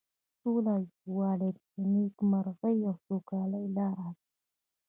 سوله 0.39 0.71
او 0.77 0.83
یووالی 1.05 1.49
د 1.55 1.57
نیکمرغۍ 1.91 2.77
او 2.89 2.95
سوکالۍ 3.05 3.65
لاره 3.77 4.09
ده. 4.15 4.19